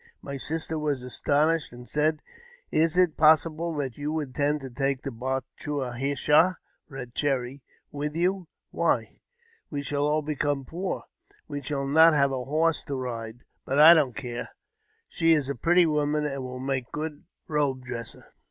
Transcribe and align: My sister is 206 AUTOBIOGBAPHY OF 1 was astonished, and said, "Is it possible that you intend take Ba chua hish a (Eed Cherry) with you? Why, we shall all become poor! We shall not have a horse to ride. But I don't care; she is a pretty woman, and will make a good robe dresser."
My 0.19 0.37
sister 0.37 0.73
is 0.89 1.01
206 1.21 1.21
AUTOBIOGBAPHY 1.21 1.29
OF 1.29 1.41
1 1.45 1.51
was 1.51 1.61
astonished, 1.61 1.73
and 1.73 1.87
said, 1.89 2.21
"Is 2.71 2.97
it 2.97 3.17
possible 3.17 3.75
that 3.75 3.97
you 3.99 4.19
intend 4.19 4.75
take 4.75 5.03
Ba 5.03 5.43
chua 5.59 5.95
hish 5.95 6.27
a 6.27 6.57
(Eed 6.91 7.13
Cherry) 7.13 7.61
with 7.91 8.15
you? 8.15 8.47
Why, 8.71 9.19
we 9.69 9.83
shall 9.83 10.07
all 10.07 10.23
become 10.23 10.65
poor! 10.65 11.03
We 11.47 11.61
shall 11.61 11.85
not 11.85 12.15
have 12.15 12.31
a 12.31 12.45
horse 12.45 12.83
to 12.85 12.95
ride. 12.95 13.43
But 13.63 13.77
I 13.77 13.93
don't 13.93 14.15
care; 14.15 14.49
she 15.07 15.33
is 15.33 15.49
a 15.49 15.55
pretty 15.55 15.85
woman, 15.85 16.25
and 16.25 16.41
will 16.41 16.59
make 16.59 16.87
a 16.87 16.91
good 16.93 17.25
robe 17.47 17.85
dresser." 17.85 18.33